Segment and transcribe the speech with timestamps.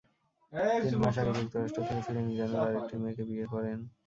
[0.83, 3.77] তিন মাস আগে যুক্তরাষ্ট্র থেকে ফিরে মিজানুর আরেকটি মেয়েকে বিয়ে করেন।